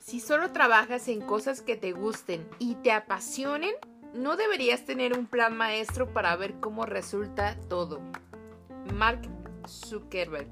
Si 0.00 0.18
solo 0.18 0.50
trabajas 0.50 1.08
en 1.08 1.20
cosas 1.20 1.60
que 1.60 1.76
te 1.76 1.92
gusten 1.92 2.48
y 2.58 2.76
te 2.76 2.90
apasionen, 2.90 3.74
no 4.14 4.36
deberías 4.36 4.86
tener 4.86 5.16
un 5.16 5.26
plan 5.26 5.54
maestro 5.54 6.12
para 6.14 6.34
ver 6.36 6.54
cómo 6.58 6.86
resulta 6.86 7.56
todo. 7.68 8.00
Mark 8.94 9.20
Zuckerberg 9.68 10.48